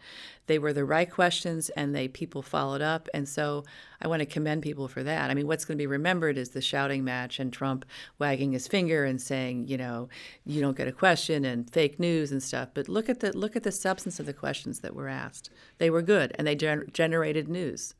[0.47, 3.65] They were the right questions and they people followed up and so
[4.01, 5.29] i want to commend people for that.
[5.29, 7.85] I mean what's going to be remembered is the shouting match and trump
[8.19, 10.09] wagging his finger and saying you know
[10.45, 12.69] you don't get a question and fake news and stuff.
[12.73, 15.49] But look at the look at the substance of the questions that were asked.
[15.77, 17.93] They were good and they gener- generated news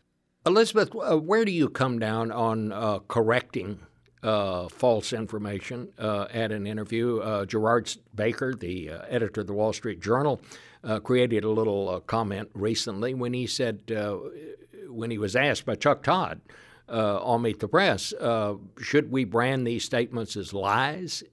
[0.47, 3.79] Elizabeth, uh, where do you come down on uh, correcting
[4.23, 7.19] uh, false information uh, at an interview?
[7.19, 10.39] Uh, Gerard Baker, the uh, editor of the Wall Street Journal,
[11.03, 13.81] created a little comment recently when he said,
[14.87, 16.39] when he was asked by Chuck Todd,
[16.87, 18.13] on Meet the Press,
[18.79, 21.23] should we brand these statements as lies?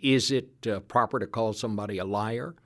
[0.00, 2.56] is it proper to call somebody a liar?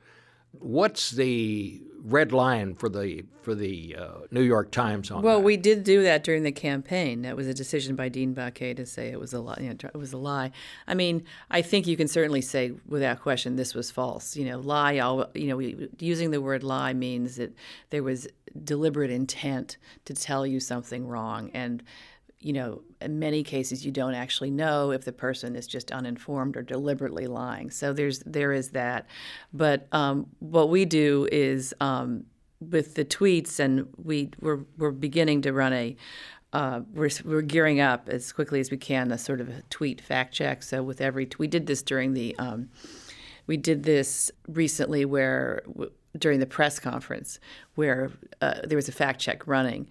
[0.61, 5.45] What's the red line for the for the uh, New York Times on well, that?
[5.45, 7.23] we did do that during the campaign.
[7.23, 9.59] That was a decision by Dean Baquet to say it was a lie.
[9.61, 10.53] You know, it was a lie.
[10.87, 14.37] I mean, I think you can certainly say without question this was false.
[14.37, 14.93] You know, lie.
[14.93, 17.55] You know, we, using the word lie means that
[17.91, 18.29] there was
[18.63, 21.83] deliberate intent to tell you something wrong and
[22.47, 26.57] you know, in many cases you don't actually know if the person is just uninformed
[26.57, 27.73] or deliberately lying.
[27.73, 29.09] So there's there is that,
[29.53, 32.25] but um, what we do is um,
[32.61, 35.97] with the tweets, and we we're we're beginning to run a.
[36.53, 40.01] Uh, we're, we're gearing up as quickly as we can a sort of a tweet
[40.01, 40.63] fact check.
[40.63, 42.69] So with every we did this during the um,
[43.49, 45.63] we did this recently where
[46.17, 47.41] during the press conference
[47.75, 49.89] where uh, there was a fact check running,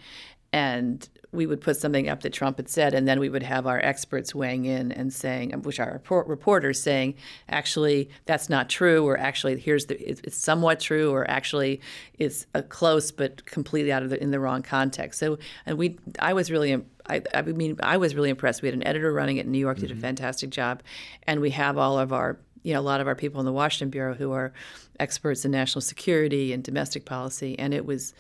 [0.54, 3.68] and we would put something up that Trump had said, and then we would have
[3.68, 7.16] our experts weighing in and saying, which our report, reporters saying,
[7.50, 11.82] actually, that's not true, or actually, here's the, it's somewhat true, or actually,
[12.18, 15.20] it's close but completely out of the in the wrong context.
[15.20, 16.82] So, and we, I was really.
[17.08, 18.64] I, I mean, I was really impressed.
[18.64, 20.00] We had an editor running it in New York, did mm-hmm.
[20.00, 20.82] a fantastic job,
[21.28, 23.54] and we have all of our you know a lot of our people in the
[23.54, 24.52] Washington bureau who are
[25.00, 28.14] experts in national security and domestic policy, and it was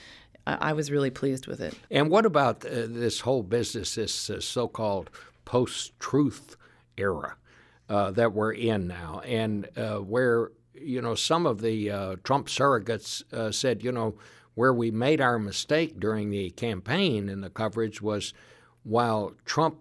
[0.47, 1.73] I, was really pleased with it.
[1.89, 5.09] And what about uh, this whole business, this uh, so-called
[5.43, 6.55] post-truth
[6.97, 7.35] era
[7.89, 12.47] uh, that we're in now, and uh, where you know some of the uh, Trump
[12.47, 14.15] surrogates uh, said, you know,
[14.55, 18.33] where we made our mistake during the campaign and the coverage was
[18.83, 19.77] while Trump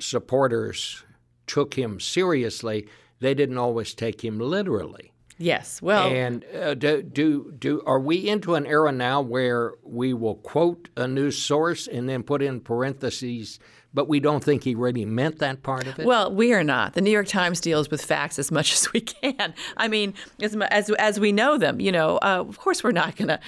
[0.00, 1.04] supporters
[1.46, 2.86] took him seriously,
[3.20, 5.11] they didn't always take him literally.
[5.42, 5.82] Yes.
[5.82, 10.36] Well, and uh, do, do do are we into an era now where we will
[10.36, 13.58] quote a news source and then put in parentheses,
[13.92, 16.06] but we don't think he really meant that part of it?
[16.06, 16.94] Well, we are not.
[16.94, 19.52] The New York Times deals with facts as much as we can.
[19.76, 22.18] I mean, as as, as we know them, you know.
[22.18, 23.40] Uh, of course, we're not going to.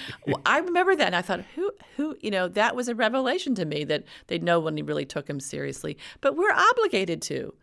[0.45, 3.63] I remember that, and I thought, who who you know, that was a revelation to
[3.63, 5.97] me that they know when he really took him seriously.
[6.19, 7.53] But we're obligated to.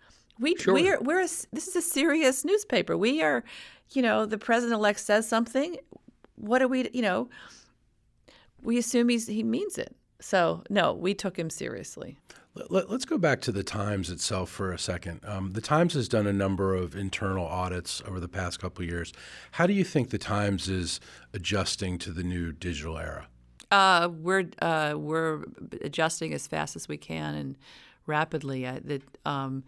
[0.43, 0.75] We sure.
[0.75, 2.97] we are we're a, this is a serious newspaper.
[2.97, 3.45] We are,
[3.93, 5.77] you know, the president elect says something.
[6.35, 6.91] What are we?
[6.93, 7.31] You know,
[8.61, 9.95] we assume he's he means it.
[10.21, 12.19] So no, we took him seriously.
[12.69, 15.21] Let, us go back to the Times itself for a second.
[15.25, 19.11] Um, the Times has done a number of internal audits over the past couple years.
[19.53, 21.01] How do you think the Times is
[21.33, 23.27] adjusting to the new digital era?
[23.71, 25.45] Uh, we're uh, we're
[25.81, 27.57] adjusting as fast as we can and
[28.07, 28.65] rapidly.
[28.65, 29.65] That um,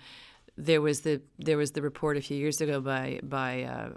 [0.56, 3.90] there was the there was the report a few years ago by by uh,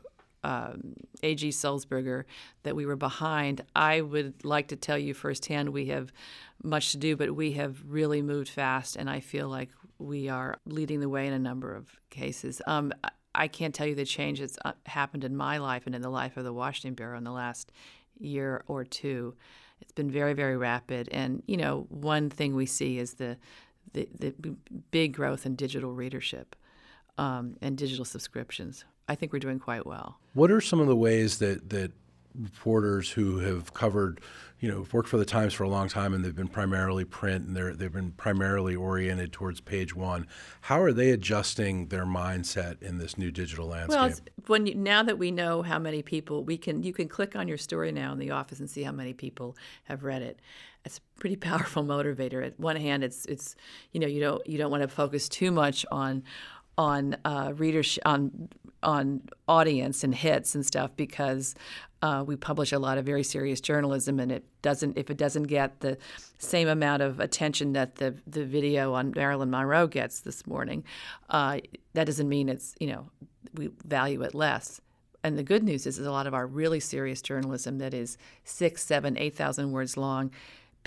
[0.43, 0.93] um,
[1.23, 1.49] A.G.
[1.49, 2.23] Sulzberger
[2.63, 3.61] that we were behind.
[3.75, 6.11] I would like to tell you firsthand we have
[6.63, 10.57] much to do, but we have really moved fast, and I feel like we are
[10.65, 12.61] leading the way in a number of cases.
[12.67, 12.93] Um,
[13.33, 16.09] I can't tell you the change that's uh, happened in my life and in the
[16.09, 17.71] life of the Washington Bureau in the last
[18.19, 19.35] year or two.
[19.79, 21.07] It's been very, very rapid.
[21.11, 23.37] And, you know, one thing we see is the
[23.93, 24.55] the, the
[24.91, 26.55] big growth in digital readership
[27.17, 28.85] um, and digital subscriptions.
[29.07, 30.19] I think we're doing quite well.
[30.33, 31.91] What are some of the ways that that
[32.39, 34.21] reporters who have covered,
[34.59, 37.47] you know, worked for the Times for a long time, and they've been primarily print,
[37.47, 40.27] and they're they've been primarily oriented towards page one.
[40.61, 43.99] How are they adjusting their mindset in this new digital landscape?
[43.99, 44.13] Well,
[44.47, 47.47] when you, now that we know how many people we can, you can click on
[47.47, 50.39] your story now in the office and see how many people have read it.
[50.85, 52.45] It's a pretty powerful motivator.
[52.45, 53.55] At one hand, it's it's
[53.91, 56.23] you know you don't you don't want to focus too much on
[56.77, 58.49] on uh, readership on
[58.83, 61.55] on audience and hits and stuff because
[62.03, 65.43] uh, we publish a lot of very serious journalism and it doesn't if it doesn't
[65.43, 65.97] get the
[66.37, 70.83] same amount of attention that the the video on Marilyn Monroe gets this morning,
[71.29, 71.59] uh,
[71.93, 73.09] that doesn't mean it's you know
[73.53, 74.79] we value it less.
[75.23, 78.17] And the good news is, is a lot of our really serious journalism that is
[78.43, 80.31] six, seven, eight thousand words long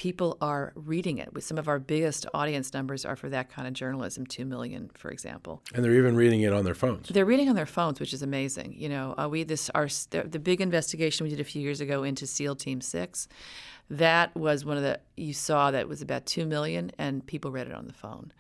[0.01, 1.29] people are reading it.
[1.43, 5.11] Some of our biggest audience numbers are for that kind of journalism, two million, for
[5.11, 5.61] example.
[5.75, 7.11] And they're even reading it on their phones.
[7.11, 8.77] They're reading on their phones, which is amazing.
[8.79, 12.03] You know, uh, we this our the big investigation we did a few years ago
[12.03, 13.29] into SEAL Team Six.
[13.91, 17.67] That was one of the you saw that was about two million, and people read
[17.67, 18.33] it on the phone.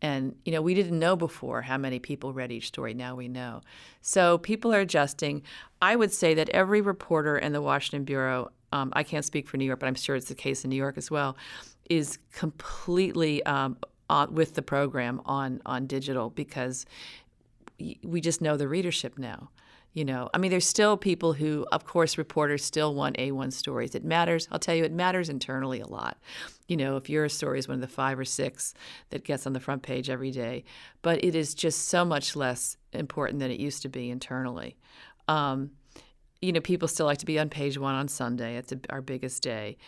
[0.00, 2.94] And you know, we didn't know before how many people read each story.
[2.94, 3.60] Now we know.
[4.00, 5.42] So people are adjusting.
[5.82, 9.56] I would say that every reporter in the Washington bureau um, I can't speak for
[9.56, 11.36] New York, but I'm sure it's the case in New York as well,
[11.88, 13.76] is completely um,
[14.08, 16.86] on, with the program on on digital because
[18.02, 19.50] we just know the readership now.
[19.94, 23.94] You know, I mean, there's still people who, of course, reporters still want A1 stories.
[23.94, 24.48] It matters.
[24.50, 26.16] I'll tell you, it matters internally a lot.
[26.66, 28.72] You know, if your story is one of the five or six
[29.10, 30.64] that gets on the front page every day,
[31.02, 34.76] but it is just so much less important than it used to be internally.
[35.28, 35.72] Um,
[36.42, 38.56] you know, people still like to be on page one on Sunday.
[38.56, 39.78] It's a, our biggest day.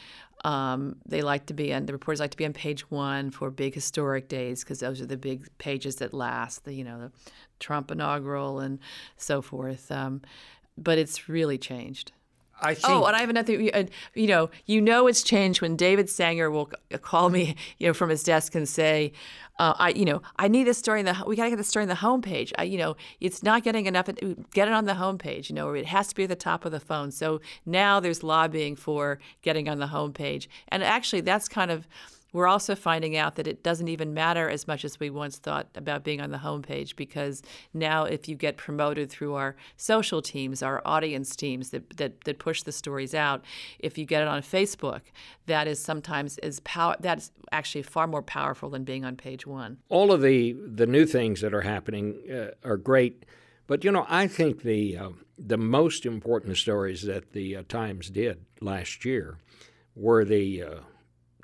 [0.45, 3.51] Um, they like to be on the reporters like to be on page one for
[3.51, 6.64] big historic days because those are the big pages that last.
[6.64, 7.12] The you know the
[7.59, 8.79] Trump inaugural and
[9.17, 9.90] so forth.
[9.90, 10.23] Um,
[10.79, 12.12] but it's really changed.
[12.61, 12.88] I oh, think.
[12.88, 13.53] Oh, and I have another.
[14.14, 16.71] You know, you know it's changed when David Sanger will
[17.03, 19.12] call me, you know, from his desk and say,
[19.59, 21.23] uh, "I, you know, I need this story in the.
[21.27, 22.53] We got to get the story in the homepage.
[22.59, 24.07] I, you know, it's not getting enough.
[24.53, 25.49] Get it on the homepage.
[25.49, 27.11] You know, it has to be at the top of the phone.
[27.11, 31.87] So now there's lobbying for getting on the homepage, and actually, that's kind of
[32.35, 35.68] we're also finding out that it doesn't even matter as much as we once thought
[35.77, 37.42] about being on the homepage because
[37.73, 42.40] now if you get promoted through our social teams, our audience teams that, that, that
[42.40, 43.44] push the stories out,
[43.79, 45.03] if you get it on Facebook,
[45.47, 49.79] that is sometimes is power that's actually far more powerful than being on page one.
[49.88, 53.25] All of the the new things that are happening uh, are great.
[53.68, 58.11] But you know, I think the uh, the most important stories that the uh, Times
[58.11, 59.38] did last year
[59.94, 60.75] were the uh,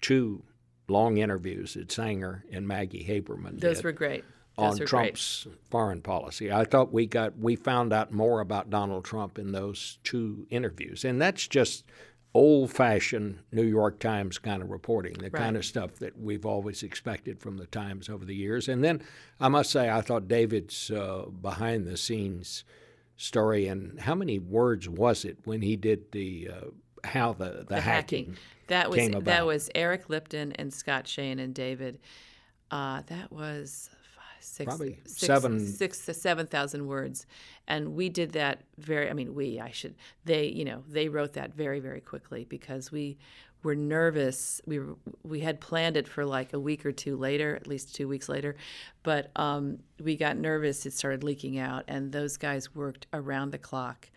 [0.00, 0.42] two
[0.90, 4.24] long interviews that Sanger and Maggie Haberman Those did were great.
[4.58, 5.56] Those on Trump's great.
[5.70, 6.52] foreign policy.
[6.52, 11.04] I thought we got we found out more about Donald Trump in those two interviews,
[11.04, 11.84] and that's just
[12.32, 15.32] old-fashioned New York Times kind of reporting, the right.
[15.32, 18.68] kind of stuff that we've always expected from the Times over the years.
[18.68, 19.02] And then
[19.40, 22.64] I must say, I thought David's uh, behind-the-scenes
[23.16, 26.66] story and how many words was it when he did the uh,
[27.04, 28.36] how the, the, the hacking, hacking,
[28.68, 29.24] that was came about.
[29.24, 31.98] that was Eric Lipton and Scott Shane and David.
[32.70, 33.90] Uh, that was
[34.40, 37.26] six, Probably six, seven, six to seven thousand words,
[37.68, 39.10] and we did that very.
[39.10, 39.60] I mean, we.
[39.60, 39.94] I should.
[40.24, 40.46] They.
[40.46, 43.18] You know, they wrote that very, very quickly because we
[43.62, 44.60] were nervous.
[44.66, 47.94] We were, we had planned it for like a week or two later, at least
[47.94, 48.56] two weeks later,
[49.02, 50.86] but um, we got nervous.
[50.86, 54.08] It started leaking out, and those guys worked around the clock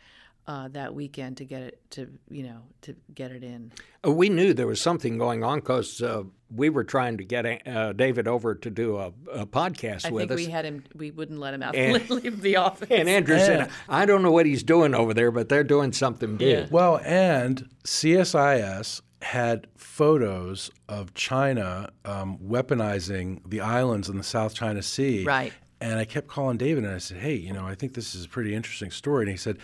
[0.48, 3.72] uh, that weekend to get it to you know to get it in.
[4.06, 7.68] Uh, we knew there was something going on because uh, we were trying to get
[7.68, 10.36] uh, David over to do a, a podcast I with us.
[10.36, 10.84] We had him.
[10.96, 12.90] We wouldn't let him out and, leave the office.
[12.92, 13.46] And Andrew yeah.
[13.46, 16.68] said, "I don't know what he's doing over there, but they're doing something big." Yeah.
[16.70, 24.82] Well, and CSIS had photos of China um, weaponizing the islands in the South China
[24.82, 25.24] Sea.
[25.24, 25.54] Right.
[25.80, 28.26] And I kept calling David and I said, "Hey, you know, I think this is
[28.26, 29.58] a pretty interesting story." And he said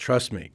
[0.00, 0.50] trust me,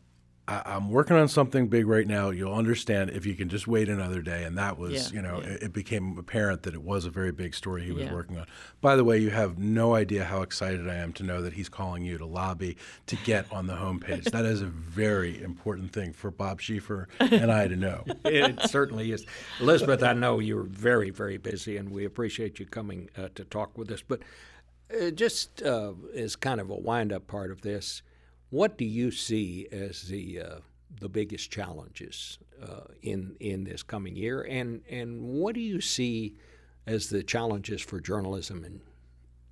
[0.47, 2.29] I, am working on something big right now.
[2.29, 4.43] You'll understand if you can just wait another day.
[4.43, 5.49] And that was, yeah, you know, yeah.
[5.49, 8.13] it, it, became apparent that it was a very big story he was yeah.
[8.13, 8.45] working on.
[8.81, 11.69] By the way, you have no idea how excited I am to know that he's
[11.69, 12.77] calling you to lobby
[13.07, 14.25] to get on the homepage.
[14.31, 18.03] that is a very important thing for Bob Schieffer and I to know.
[18.25, 19.25] it certainly is.
[19.59, 23.77] Elizabeth, I know you're very, very busy, and we appreciate you coming uh, to talk
[23.77, 24.03] with us.
[24.07, 24.21] But
[24.93, 28.03] uh, just uh, as kind of a wind up part of this,
[28.49, 30.55] what do you see as the uh,
[30.99, 36.35] the biggest challenges uh, in in this coming year, and and what do you see
[36.87, 38.81] as the challenges for journalism and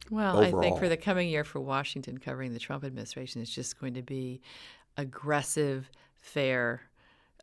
[0.09, 0.59] well, overall?
[0.59, 3.93] I think for the coming year for Washington covering the Trump administration is just going
[3.95, 4.41] to be
[4.97, 5.89] aggressive,
[6.19, 6.81] fair,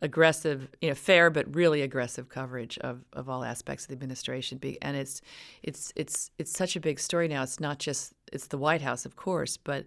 [0.03, 4.61] aggressive, you know, fair but really aggressive coverage of, of all aspects of the administration.
[4.83, 5.21] And it's
[5.63, 7.43] it's it's it's such a big story now.
[7.43, 9.85] It's not just it's the White House, of course, but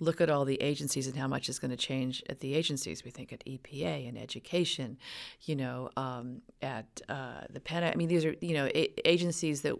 [0.00, 3.04] look at all the agencies and how much is going to change at the agencies.
[3.04, 4.98] We think at EPA and education,
[5.42, 7.84] you know, um, at uh, the Pen.
[7.84, 9.76] I mean, these are you know a- agencies that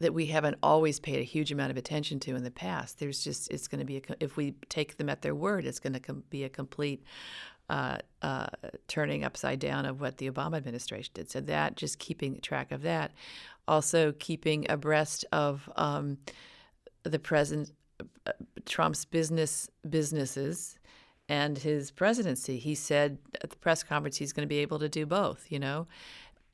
[0.00, 2.98] that we haven't always paid a huge amount of attention to in the past.
[2.98, 5.80] There's just it's going to be a, if we take them at their word, it's
[5.80, 7.02] going to com- be a complete
[7.68, 8.46] uh, uh,
[8.86, 11.30] turning upside down of what the Obama administration did.
[11.30, 13.12] So that just keeping track of that,
[13.66, 16.18] also keeping abreast of um,
[17.08, 17.72] the president
[18.26, 18.32] uh,
[18.64, 20.78] Trump's business businesses
[21.28, 22.58] and his presidency.
[22.58, 25.58] He said at the press conference he's going to be able to do both, you
[25.58, 25.86] know,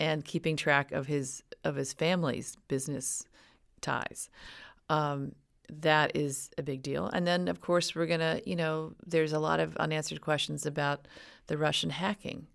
[0.00, 3.24] and keeping track of his of his family's business
[3.80, 4.30] ties.
[4.88, 5.32] Um,
[5.70, 7.06] that is a big deal.
[7.06, 10.66] And then, of course, we're going to, you know, there's a lot of unanswered questions
[10.66, 11.08] about
[11.46, 12.46] the Russian hacking.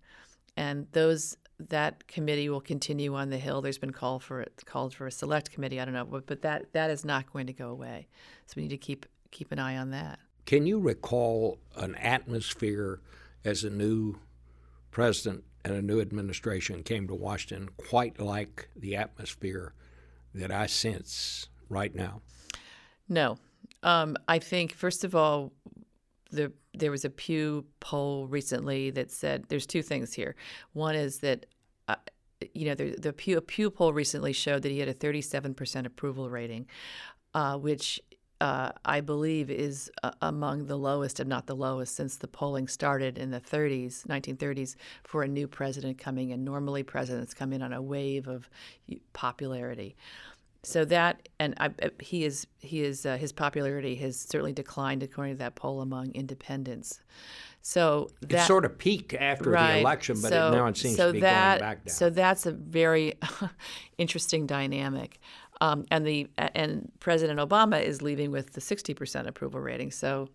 [0.56, 1.36] And those
[1.68, 3.60] that committee will continue on the Hill.
[3.60, 5.80] There's been call for it, called for a select committee.
[5.80, 8.08] I don't know, but, but that that is not going to go away.
[8.46, 10.18] So we need to keep keep an eye on that.
[10.46, 13.00] Can you recall an atmosphere
[13.44, 14.18] as a new
[14.90, 19.74] president and a new administration came to Washington quite like the atmosphere
[20.34, 22.22] that I sense right now?
[23.08, 23.38] No.
[23.82, 25.52] Um, I think, first of all,
[26.30, 30.34] the, there was a Pew poll recently that said there's two things here.
[30.72, 31.46] One is that,
[31.88, 31.96] uh,
[32.54, 36.30] you know, the, the Pew, Pew poll recently showed that he had a 37% approval
[36.30, 36.66] rating,
[37.34, 38.00] uh, which
[38.40, 42.68] uh, I believe is uh, among the lowest, if not the lowest, since the polling
[42.68, 46.42] started in the 30s, 1930s, for a new president coming in.
[46.42, 48.48] Normally, presidents come in on a wave of
[49.12, 49.94] popularity.
[50.62, 55.02] So that, and I, uh, he is, he is, uh, his popularity has certainly declined
[55.02, 57.00] according to that poll among independents.
[57.62, 59.74] So that it sort of peaked after right.
[59.74, 61.94] the election, but so, it, now it seems so to be that, going back down.
[61.94, 63.14] So that's a very
[63.98, 65.18] interesting dynamic.
[65.62, 69.90] Um, and the and President Obama is leaving with the 60% approval rating.
[69.90, 70.28] So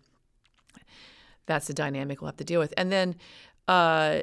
[1.46, 2.72] that's the dynamic we'll have to deal with.
[2.76, 3.16] And then,
[3.66, 4.20] uh,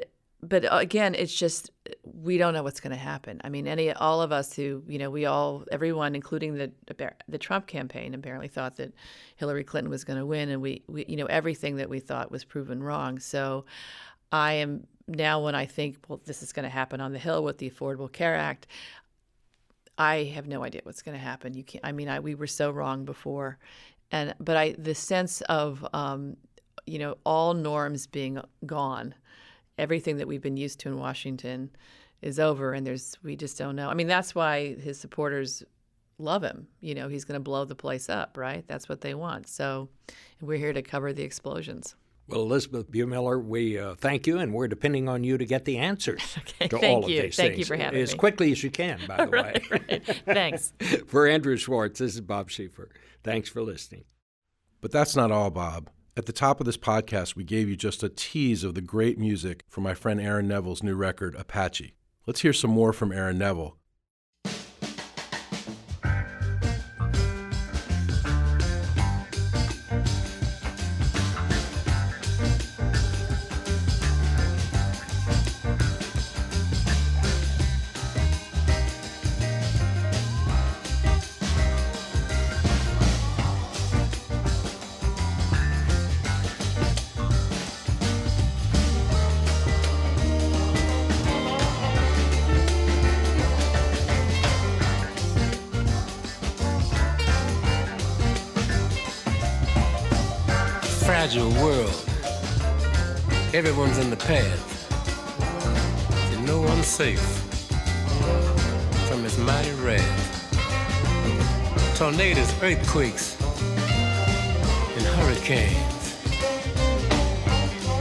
[0.48, 1.70] but again, it's just
[2.02, 3.40] we don't know what's going to happen.
[3.44, 6.72] I mean, any all of us who you know, we all, everyone, including the
[7.28, 8.92] the Trump campaign, apparently thought that
[9.36, 12.30] Hillary Clinton was going to win, and we, we, you know, everything that we thought
[12.30, 13.18] was proven wrong.
[13.18, 13.64] So,
[14.32, 17.44] I am now when I think, well, this is going to happen on the Hill
[17.44, 18.66] with the Affordable Care Act.
[19.96, 21.54] I have no idea what's going to happen.
[21.54, 21.84] You can't.
[21.84, 23.58] I mean, I, we were so wrong before,
[24.10, 26.36] and but I the sense of um,
[26.86, 29.14] you know all norms being gone,
[29.78, 31.70] everything that we've been used to in Washington
[32.22, 33.88] is over, and there's we just don't know.
[33.88, 35.62] I mean, that's why his supporters
[36.18, 36.68] love him.
[36.80, 38.64] You know, he's going to blow the place up, right?
[38.66, 39.48] That's what they want.
[39.48, 39.88] So
[40.40, 41.96] we're here to cover the explosions.
[42.26, 45.76] Well, Elizabeth Bumiller, we uh, thank you, and we're depending on you to get the
[45.76, 47.18] answers okay, to thank all you.
[47.18, 48.18] of these thank things you for having as me.
[48.18, 48.98] quickly as you can.
[49.06, 50.22] By the right, way, right.
[50.24, 50.72] thanks.
[51.06, 52.88] for Andrew Schwartz, this is Bob Schieffer.
[53.22, 54.04] Thanks for listening.
[54.80, 55.90] But that's not all, Bob.
[56.16, 59.18] At the top of this podcast, we gave you just a tease of the great
[59.18, 61.96] music from my friend Aaron Neville's new record, Apache.
[62.24, 63.76] Let's hear some more from Aaron Neville.
[101.24, 102.04] Fragile world.
[103.54, 104.60] Everyone's in the path.
[106.34, 107.24] And no one's safe
[109.08, 110.20] from its mighty wrath.
[111.96, 113.40] Tornadoes, earthquakes,
[114.96, 116.12] and hurricanes.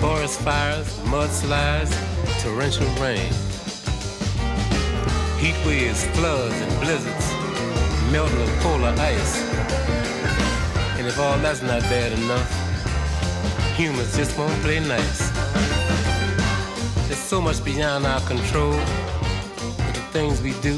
[0.02, 1.94] Forest fires, mudslides,
[2.44, 3.32] torrential rain.
[5.40, 7.32] Heat waves, floods, and blizzards,
[8.12, 9.42] melting of polar ice.
[10.98, 12.63] And if all that's not bad enough,
[13.74, 15.30] humans just won't play nice.
[17.08, 18.74] There's so much beyond our control.
[19.78, 20.78] But the things we do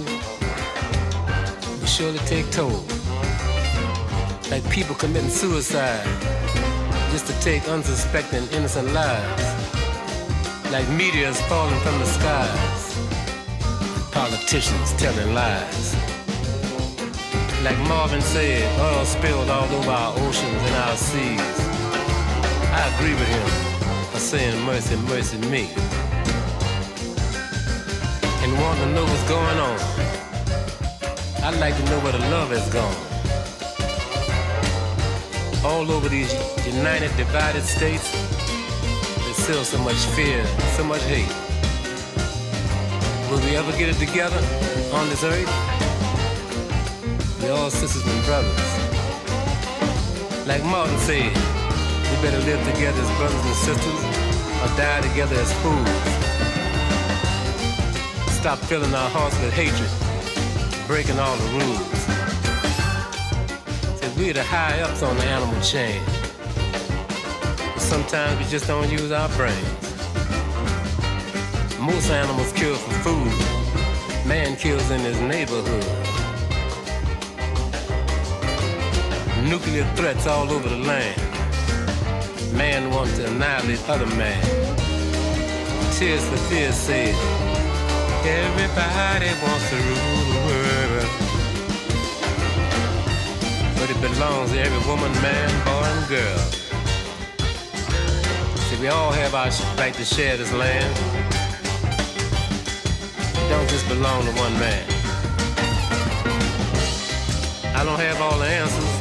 [1.80, 2.86] will surely take toll.
[4.50, 6.06] Like people committing suicide
[7.12, 9.44] just to take unsuspecting innocent lives.
[10.72, 12.82] Like meteors falling from the skies.
[14.12, 15.96] Politicians telling lies.
[17.62, 21.66] Like Marvin said, oil spilled all over our oceans and our seas.
[22.76, 23.46] I agree with him.
[24.16, 25.70] A saying mercy, mercy me.
[28.44, 29.80] And want to know what's going on.
[31.46, 32.98] I'd like to know where the love has gone.
[35.64, 36.34] All over these
[36.68, 38.12] united, divided states,
[39.24, 40.46] there's still so much fear,
[40.76, 41.32] so much hate.
[43.32, 44.42] Will we ever get it together
[44.94, 45.52] on this earth?
[47.42, 48.64] We're all sisters and brothers.
[50.46, 51.55] Like Martin said,
[52.16, 54.02] we better live together as brothers and sisters
[54.62, 55.90] or die together as fools.
[58.32, 59.90] Stop filling our hearts with hatred,
[60.88, 62.00] breaking all the rules.
[64.00, 66.02] Said we're the high ups on the animal chain.
[67.74, 69.82] But sometimes we just don't use our brains.
[71.80, 74.28] Most animals kill for food.
[74.28, 75.86] Man kills in his neighborhood.
[79.50, 81.25] Nuclear threats all over the land.
[82.56, 84.42] Man wants to annihilate other man.
[85.92, 87.14] Tears for Fears said,
[88.26, 91.10] Everybody wants to rule the world.
[93.78, 96.38] But it belongs to every woman, man, boy, and girl.
[98.68, 100.96] See, we all have our right to share this land.
[103.20, 104.86] It don't just belong to one man.
[107.76, 108.94] I don't have all the answers.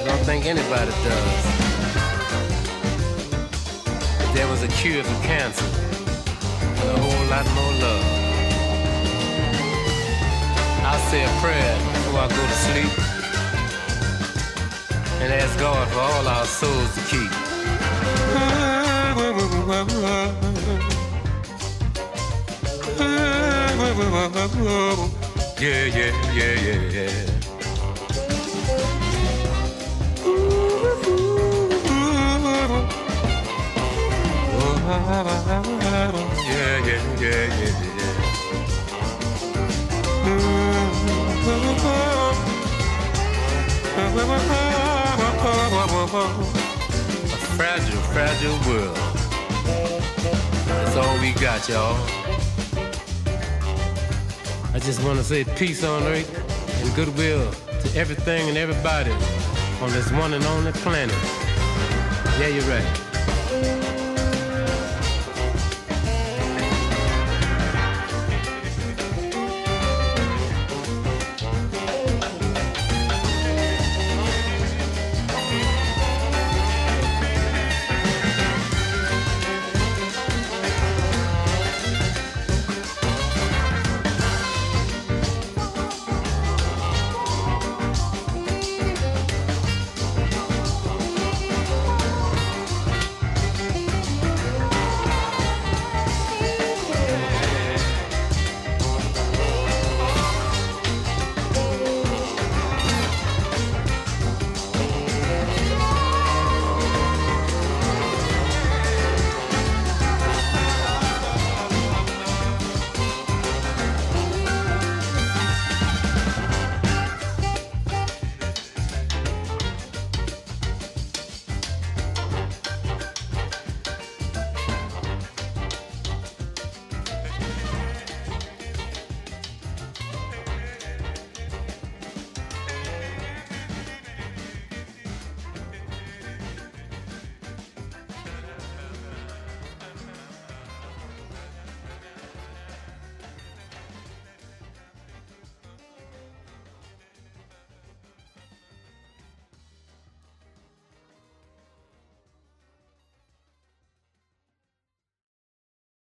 [0.00, 1.63] I don't think anybody does.
[4.34, 5.64] There was a cure for cancer
[6.80, 8.04] and a whole lot more love,
[10.82, 12.92] I'll say a prayer before I go to sleep
[15.22, 17.30] and ask God for all our souls to keep.
[25.60, 27.33] Yeah, yeah, yeah, yeah, yeah.
[34.94, 37.74] Yeah, yeah, yeah, yeah.
[47.26, 48.96] A fragile, fragile world.
[50.66, 51.96] That's all we got, y'all.
[54.72, 56.30] I just want to say peace on earth
[56.82, 57.50] and goodwill
[57.82, 59.10] to everything and everybody
[59.82, 61.16] on this one and only planet.
[62.38, 63.03] Yeah, you're right.